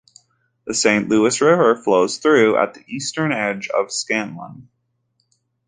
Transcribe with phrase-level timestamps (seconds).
[0.65, 4.67] The Saint Louis River flows through at the eastern edge of Scanlon.